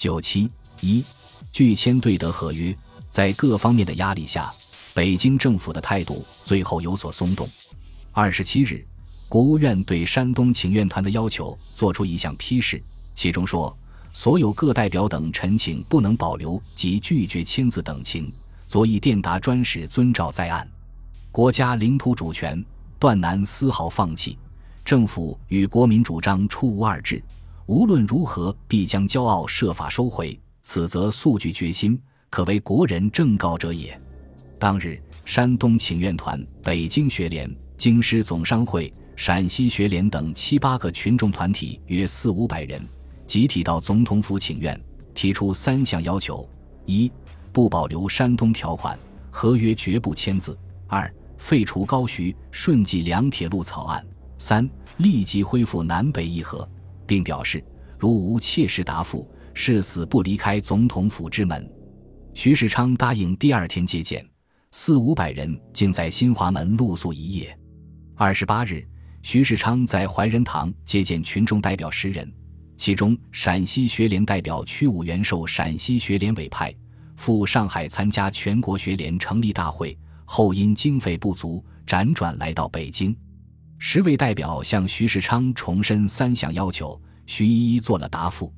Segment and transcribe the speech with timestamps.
[0.00, 0.50] 九七
[0.80, 1.04] 一，
[1.52, 2.74] 拒签对德合约，
[3.10, 4.50] 在各方面的压力下，
[4.94, 7.46] 北京政府的态度最后有所松动。
[8.10, 8.82] 二十七日，
[9.28, 12.82] 国务院对山东请愿团的要求作出一项批示，
[13.14, 13.76] 其中说，
[14.10, 18.32] 所有各代表等陈请不能保留及拒绝签字等情，
[18.66, 20.66] 昨以电达专使遵照在案。
[21.30, 22.64] 国家领土主权
[22.98, 24.38] 断难丝毫放弃，
[24.82, 27.22] 政府与国民主张出无二致，
[27.70, 31.96] 无论如何必将骄傲设法收回，此则速具决心，
[32.28, 33.96] 可为国人正告者也。
[34.58, 42.84] 当日，山东请愿团、北京学联、京师总商会、陕西学联等七八个群众团体约四五百人，
[43.24, 44.76] 集体到总统府请愿，
[45.14, 46.44] 提出三项要求：
[46.86, 47.08] 一、
[47.52, 48.98] 不保留山东条款，
[49.30, 54.04] 合约绝不签字；二、废除高徐、顺济两铁路草案；
[54.38, 56.68] 三、立即恢复南北议和，
[57.10, 57.60] 并表示
[57.98, 61.68] 如无切实答复，誓死不离开总统府之门。
[62.34, 64.24] 徐世昌答应第二天接见，
[64.70, 67.58] 四五百人竟在新华门露宿一夜。
[68.14, 68.86] 二十八日，
[69.22, 72.32] 徐世昌在怀仁堂接见群众代表十人，
[72.76, 76.72] 其中陕西学联代表屈武元受陕西学联委派
[77.16, 79.98] 赴上海参加全国学联成立大会。
[80.26, 83.16] 后因经费不足，辗转来到北京。
[83.82, 87.00] 十位代表向徐世昌重申三项要求，
[87.32, 88.52] 徐一一做了答复。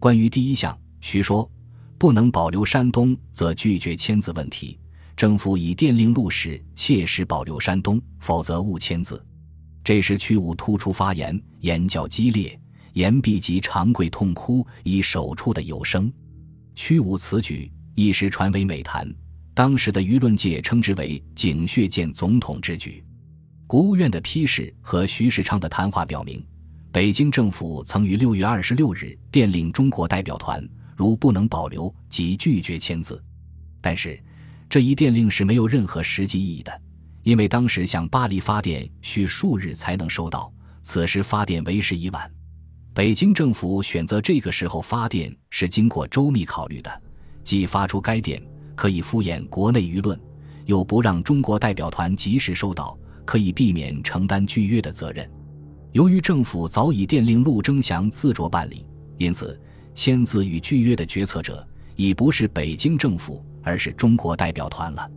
[0.00, 1.48] 关于第一项，徐说
[1.96, 4.76] ：“不能保留山东，则拒绝签字问题。
[5.16, 9.24] 政府以电令录使，切实保留山东，否则勿签字。”
[9.84, 12.60] 这时，屈武突出发言，言较激烈，
[12.94, 16.12] 言毕即长跪痛哭，以手触的有声。
[16.74, 19.08] 屈武此举一时传为美谈。
[19.54, 23.04] 当时的舆论界称之为“井穴见总统之举”。
[23.68, 26.44] 国务院的批示和徐世昌的谈话表明，
[26.90, 33.22] 北京政府曾于六月二十六日电令中国代表团，如不能保留，即拒绝签字。
[33.80, 34.18] 但是，
[34.70, 36.80] 这一电令是没有任何实际意义的，
[37.22, 40.50] 因为当时向巴黎发电需数日才能收到，
[40.82, 42.30] 此时发电为时已晚。
[42.94, 47.02] 北京政府选择这个时候发电是经过周密考虑的，
[47.44, 48.42] 即发出该电。
[48.74, 50.18] 可以敷衍国内舆论，
[50.64, 55.28] 又不让中国代表团及时收到，可以避免承担拒约的责任。
[55.98, 58.86] 由于政府早已电令陆征祥自酌办理，
[59.16, 59.60] 因此
[59.94, 61.66] 签字与拒约的决策者
[61.96, 65.10] 已不是北京政府，而是中国代表团了。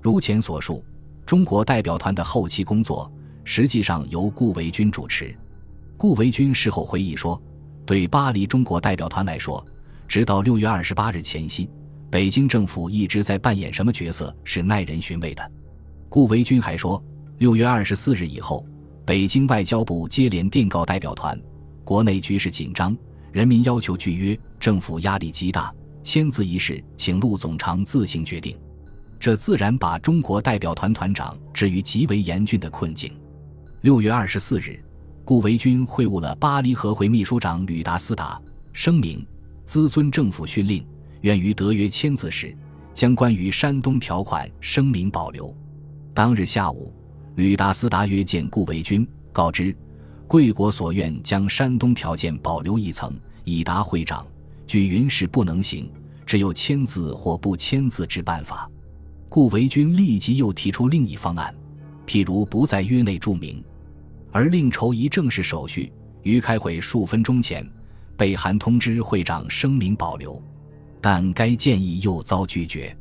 [0.00, 0.84] 如前所述，
[1.26, 5.36] 中国代表团的后期工作实际上由顾维钧主持。
[5.96, 7.42] 顾维钧事后回忆说
[7.84, 9.66] ：“对巴黎中国代表团来说，
[10.06, 11.68] 直到六月二十八日前夕。”
[12.08, 15.50] 北京政府一直在扮演什么角色是耐人寻味的。
[16.08, 17.02] 顾维钧还说，
[17.38, 18.64] 六月二十四日以后，
[19.10, 21.36] 北京外交部接连电告代表团，
[21.82, 22.96] 国内局势紧张，
[23.32, 28.56] 人民要求拒约，政府压力极大，签字一事请陆总长自行决定。
[29.18, 33.12] 这自然把中国代表团团长置于极为严峻的困境。
[33.80, 34.80] 六月二十四日，
[35.24, 38.40] 顾维钧会晤了巴黎和会秘书长吕达斯达，
[38.72, 39.26] 声明
[39.64, 40.86] 兹遵政府训令。
[41.22, 42.56] 愿于德约签字时，
[42.94, 45.52] 将关于山东条款声明保留。
[46.14, 46.94] 当日下午，
[47.36, 49.74] 吕达斯达约见顾维钧，告知
[50.26, 54.26] 贵国所愿将山东条件保留一层，以达会长。
[54.66, 55.90] 据云是不能行，
[56.24, 58.70] 只有签字或不签字之办法。
[59.28, 61.54] 顾维钧立即又提出另一方案，
[62.06, 63.64] 譬如不在约内注明，
[64.30, 65.92] 而另筹一正式手续。
[66.22, 67.66] 于开会数分钟前，
[68.16, 70.40] 被韩通知会长声明保留。
[71.00, 72.94] 但该建议又遭拒绝。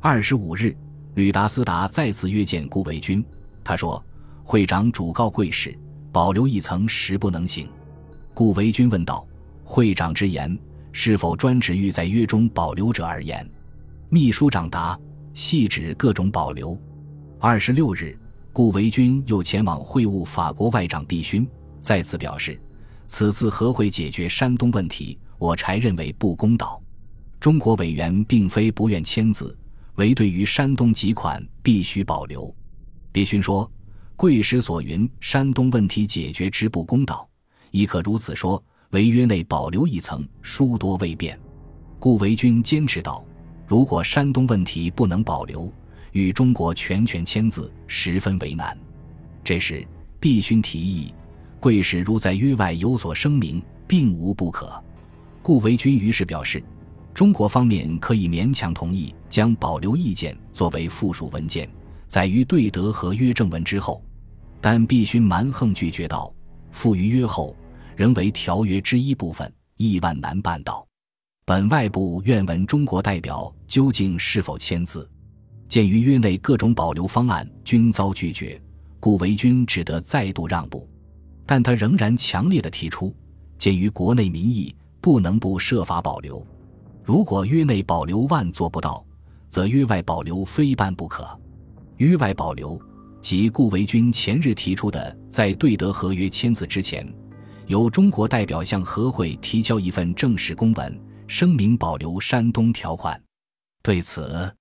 [0.00, 0.76] 二十五日，
[1.14, 3.24] 吕达斯达再次约见顾维钧，
[3.66, 4.00] 他说
[4.44, 5.76] ：“会长主告贵使，
[6.12, 7.68] 保留一层实不能行。”
[8.32, 9.26] 顾维钧问道
[9.64, 10.56] ：“会长之言
[10.92, 13.44] 是否专指欲在约中保留者而言？”
[14.08, 14.96] 秘书长答
[15.34, 16.80] ：“系指各种保留。”
[17.40, 18.16] 二十六日，
[18.52, 21.44] 顾维钧又前往会晤法国外长毕勋，
[21.80, 22.60] 再次表示
[23.08, 26.80] ：“此次和会解决山东问题，我柴认为不公道。”
[27.40, 29.58] 中国委员并非不愿签字，
[29.96, 32.54] 唯对于山东几款必须保留。
[33.16, 33.72] 别勋说
[34.14, 37.26] ：“贵使所云山东问题解决之不公道，
[37.70, 38.62] 亦可如此说。
[38.90, 41.40] 违约内保留一层，殊多未便。”
[41.98, 43.24] 顾维钧坚持道
[43.66, 45.72] ：“如果山东问题不能保留，
[46.12, 48.78] 与中国全权签字十分为难。”
[49.42, 49.82] 这时，
[50.20, 51.14] 毕勋提议
[51.58, 54.70] ：“贵使如在约外有所声明，并无不可。”
[55.40, 56.62] 顾维钧于是表示。
[57.14, 61.66] 中国方面可以勉强同意将保留意见作为附属文件，
[62.06, 64.02] 载于对德和约正文之后，
[64.60, 66.32] 但必须蛮横拒绝道
[66.70, 67.54] ：“附于约后，
[67.96, 70.86] 仍为条约之一部分，亿万难办到。”
[71.44, 75.08] 本外部愿闻中国代表究竟是否签字。
[75.68, 78.60] 鉴于约内各种保留方案均遭拒绝，
[79.00, 80.88] 故维军只得再度让步。
[81.44, 83.14] 但他仍然强烈的提出，
[83.58, 86.44] 鉴于国内民意，不能不设法保留。
[87.04, 89.04] 如果约内保留万做不到，
[89.48, 91.24] 则约外保留非办不可。
[91.98, 92.80] 域外保留，
[93.20, 97.06] 即顾维钧前日提出的，在对德合约签字之前，
[97.66, 103.20] 由中国代表向和会提交一份正式公文，声明保留山东条款。
[103.82, 104.52] 对此，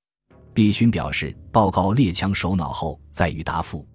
[0.53, 3.85] 毕勋表示，报告列强首脑后再予答复。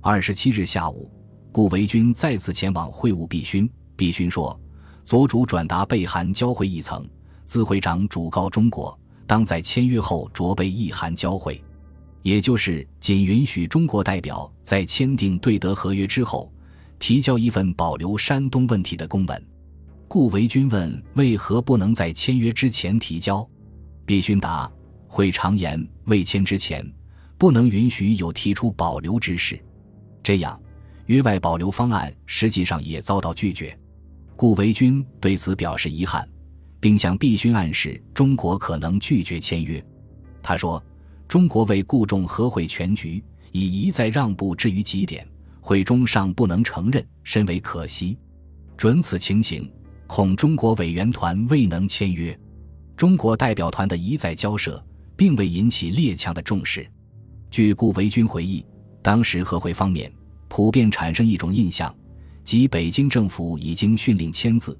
[0.00, 1.10] 二十七日下午。
[1.54, 4.58] 顾维钧再次前往会晤毕勋，毕勋说
[5.04, 7.06] ：“左主转达备函交会议层，
[7.44, 11.62] 自会长主告中国，当在签约后着备一函交会，
[12.22, 16.52] 也就是仅允许中国代表在签订对德合约之后，
[16.98, 19.46] 提交一份保留山东问题的公文。”
[20.08, 23.48] 顾维钧问：“为何不能在签约之前提交？”
[24.04, 24.70] 毕勋答
[25.06, 26.86] ：“会常言，未签之前，
[27.38, 29.58] 不能允许有提出保留之事。”
[30.22, 30.58] 这样。
[31.06, 33.76] 约外保留方案实际上也遭到拒绝，
[34.36, 36.26] 顾维钧对此表示遗憾，
[36.78, 39.84] 并向毕勋暗示中国可能拒绝签约。
[40.42, 40.82] 他说
[41.32, 45.26] ：“中国为顾重和会全局，已一再让步至于极点，
[45.62, 48.18] 会中尚不能承认，深为可惜。
[48.76, 49.66] 准此情形，
[50.06, 52.38] 恐中国委员团未能签约。
[52.98, 54.84] 中国代表团的一再交涉，
[55.16, 56.86] 并未引起列强的重视。”
[57.50, 58.62] 据顾维钧回忆，
[59.00, 60.12] 当时和会方面。
[60.50, 61.94] 普遍产生一种印象，
[62.44, 64.78] 即北京政府已经训令签字，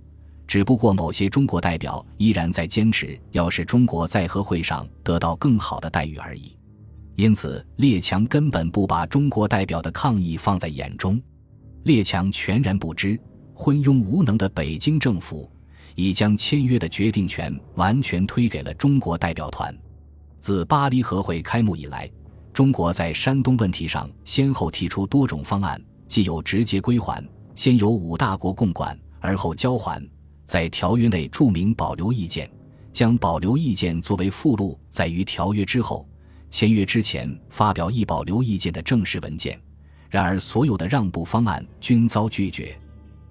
[0.53, 6.55] 只不过某些中国代表依然在坚持要使中国在和会上得到更好的待遇而已。
[7.17, 11.19] 因此，列强根本不把中国代表的抗议放在眼中，
[11.85, 13.19] 列强全然不知，
[13.55, 15.51] 昏庸无能的北京政府
[15.95, 19.75] 已将签约的决定权完全推给了中国代表团。
[20.39, 22.07] 自巴黎和会开幕以来。
[22.53, 30.07] 中国在山东问题上先后提出多种方案，既有直接归还，先由五大国共管，而后交还，
[30.45, 32.51] 在条约内注明保留意见，
[32.93, 36.07] 将保留意见作为附录载于条约之后，
[36.51, 39.59] 签约之前发表一保留意见的正式文件。
[40.11, 42.79] 然而，所有的让步方案均遭拒绝。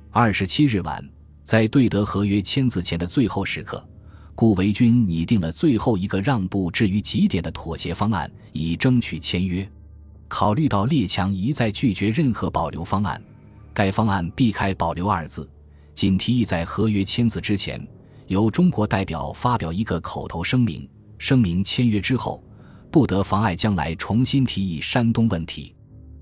[0.10, 1.08] 二十七日晚，
[1.44, 3.88] 在对德合约签字前的最后时刻。
[4.34, 9.70] 顾维钧拟定了最后一个让步至于极点的妥协方案，以争取签约。
[10.28, 13.22] 考虑到列强一再拒绝任何保留方案，
[13.74, 15.48] 该方案避开“保留”二字，
[15.94, 17.86] 仅提议在合约签字之前，
[18.28, 22.44] 由中国代表发表一个口头声明，声明签约之后
[22.90, 25.76] 不得妨碍将来重新提议山东问题。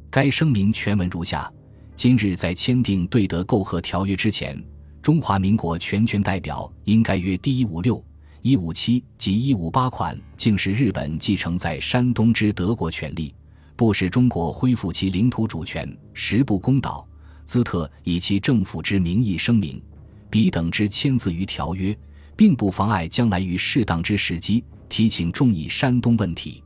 [0.09, 1.51] 该声明全文如下：
[1.95, 4.61] 今日在签订对德媾和条约之前。
[5.01, 8.03] 中华民国全权代表应该约第一五六、
[8.41, 13.33] 一五七及一五八款，竟是日本继承在山东之德国权利，
[13.77, 17.07] 不使中国恢复其领土主权，实不公道。
[17.49, 19.81] 兹特以其政府之名义声明，
[20.29, 21.97] 彼等之签字于条约，
[22.35, 26.63] 并不妨碍将来于适当之时机提请众议山东问题。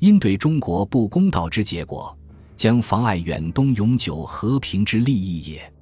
[0.00, 2.18] 因对中国不公道之结果，
[2.56, 5.72] 将妨碍远东永久和平之利益也。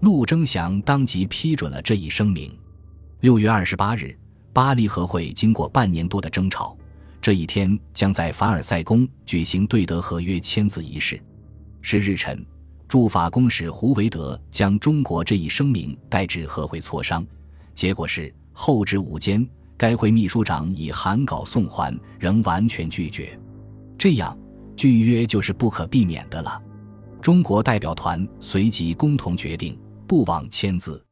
[0.00, 2.54] 陆征祥当即批准了这一声明。
[3.20, 4.14] 六月二十八日，
[4.52, 6.76] 巴黎和会经过半年多的争吵，
[7.22, 11.18] 这一天将在凡尔赛宫举行对德合约签字仪式。
[11.80, 12.44] 是日晨，
[12.88, 17.26] 驻法公使胡维德将中国这一声明带至和会磋商，
[17.74, 23.38] 结果是后至午间，该会秘书长以函稿送还，仍完全拒绝。
[23.98, 24.38] 这样，
[24.76, 26.62] 拒约就是不可避免的了。
[27.20, 29.78] 中国代表团随即共同决定。
[30.08, 31.04] 不往签字。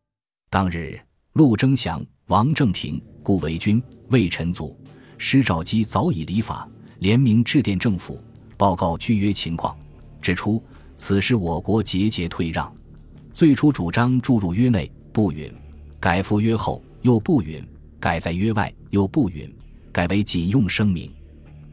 [0.49, 0.97] 当日，
[1.33, 4.79] 陆征祥、王正廷、顾维钧、魏晨祖、
[5.19, 6.69] 施肇基早已离法，
[7.01, 8.23] 联名致电政府，
[8.57, 9.77] 报告拒约情况，
[10.23, 10.63] 指出
[10.97, 12.75] 此时我国节节退让。
[13.33, 15.51] 最初主张注入约内，不允；
[15.99, 17.61] 改赴约后又不允；
[17.99, 19.49] 改在约外又不允；
[19.93, 21.11] 改为仅用声明，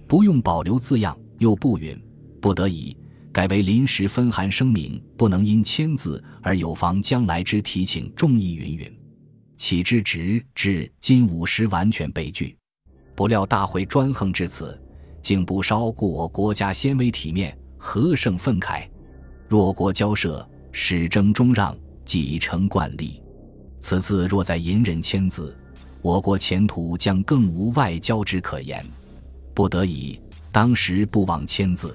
[0.08, 2.00] 不用保留字样又不允。
[2.42, 2.98] 不得已。
[3.32, 9.00] 改为临时分函声明，不能因签字而有妨将来之提请众议云云，
[9.56, 12.58] 岂知直至今五时完全被拒。
[13.16, 14.78] 不料大会专横至此，
[15.22, 18.86] 竟不稍顾我国家先威体面，何胜愤慨？
[19.52, 23.22] 弱国交涉，始争终让，几成惯例。
[23.82, 25.54] 此次若再隐忍签字，
[26.02, 28.82] 我国前途将更无外交之可言。
[29.54, 30.18] 不得已，
[30.54, 31.94] 当时不忘签字。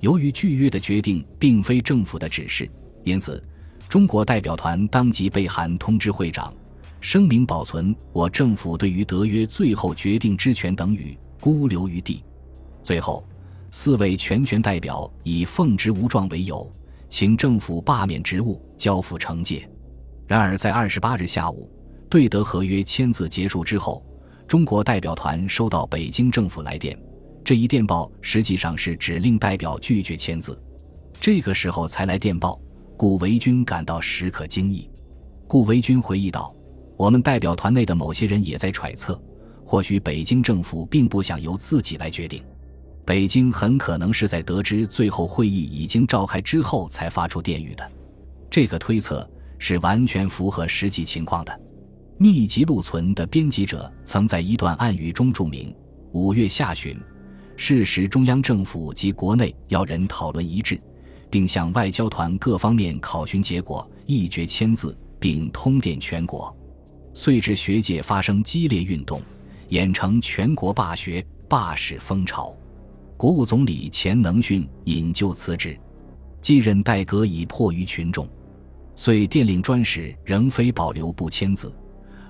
[0.00, 2.70] 由于拒约的决定并非政府的指示，
[3.04, 3.42] 因此
[3.88, 6.52] 中国代表团当即备函通知会长，
[7.00, 12.22] 声明保存我政府对于德约最后决定之权等语，孤留于地。
[12.82, 13.26] 最后，
[13.70, 16.70] 四位全权代表以奉职无状为由，
[17.12, 19.68] 请政府罢免职务，交付惩戒。
[20.26, 21.70] 然而，在二十八日下午，
[22.08, 24.02] 对德合约签字结束之后，
[24.48, 26.98] 中国代表团收到北京政府来电，
[27.44, 30.58] 这一电报实际上是指令代表拒绝签字。
[31.20, 32.58] 这个时候才来电报，
[32.96, 34.90] 顾维钧感到时刻惊异。
[35.46, 36.56] 顾维钧回忆道
[36.96, 39.22] ：“我们代表团内的某些人也在揣测，
[39.66, 42.42] 或许北京政府并不想由自己来决定，
[43.04, 47.90] 北京很可能是在得知最后会议已经召开之后才发出电谕的。
[48.48, 49.28] 这个推测
[49.58, 51.60] 是完全符合实际情况的。”
[52.18, 55.74] 秘籍录存的编辑者曾在一段暗语中注明
[56.12, 56.96] ：“五月下旬，
[57.56, 60.80] 是时中央政府及国内要人讨论一致，
[61.28, 66.56] 并向外交团各方面考询结果，一决签字，并通电全国。
[67.12, 69.20] 遂至学界发生激烈运动，
[69.70, 72.54] 演成全国罢学罢史风潮。
[73.22, 75.78] 国务总理钱能训引咎辞职，
[76.40, 78.28] 继任代阁已迫于群众，
[78.96, 81.72] 遂电令专使仍非保留不签字。”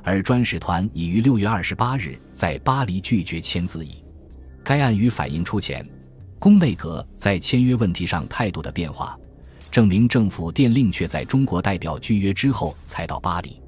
[0.04, 4.04] 而专使团已于六月二十八日在巴黎拒绝签字矣。
[4.62, 5.82] 该案语反映出前
[6.38, 9.18] 宫内阁在签约问题上态度的变化，
[9.70, 13.58] 证明政府电令却在中国代表拒约之后才到巴黎，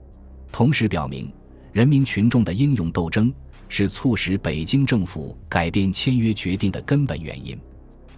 [0.53, 1.33] 同时表明
[1.73, 3.33] 人民群众的英勇斗争
[3.69, 7.59] 是促使北京政府改变签约决定的根本原因。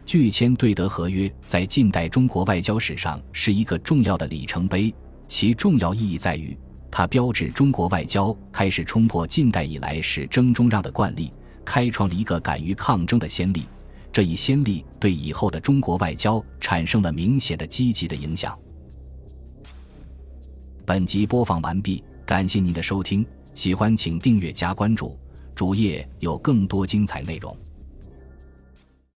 [0.05, 4.95] 拒签对德合约在近代中国外交史上是一个重要的里程碑，
[5.27, 6.57] 其重要意义在于。
[6.91, 11.33] 它标志中国外交开始冲破近代以来是争中让的惯例，
[11.65, 13.65] 开创了一个敢于抗争的先例。
[14.13, 18.57] 这一先例对以后的中国外交产生了明显的积极的影响。
[20.87, 25.19] 本集播放完毕，感谢您的收听，喜欢请订阅加关注，
[25.57, 27.57] 主页有更多精彩内容。